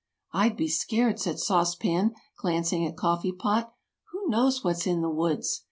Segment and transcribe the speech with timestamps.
[0.33, 3.71] "I'd be scared," said Sauce Pan, glancing at Coffee Pot.
[4.09, 5.59] "Who knows what's in the woods?"